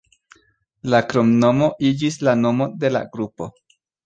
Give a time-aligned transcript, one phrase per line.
[0.93, 3.51] La kromnomo iĝis la nomon de la grupo.